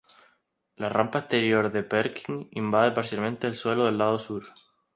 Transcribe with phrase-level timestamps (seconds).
[0.77, 4.41] La rampa exterior de Perkin invade parcialmente el suelo del lado sur.